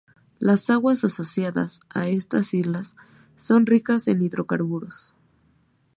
[0.39, 2.95] Las Aguas asociadas a estas islas
[3.37, 5.13] son ricas en hidrocarburos.